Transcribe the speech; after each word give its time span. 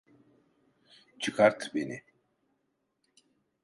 Çıkart 1.19 1.75
beni! 1.75 2.03